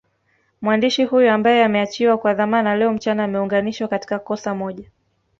[0.61, 4.81] Mwandishi huyo ambaye ameachiwa kwa dhamana leo mchana ameungwanishwa katika kosa moj